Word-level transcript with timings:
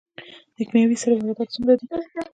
د 0.55 0.57
کیمیاوي 0.67 0.95
سرې 1.01 1.13
واردات 1.15 1.49
څومره 1.55 1.73
دي؟ 1.79 1.85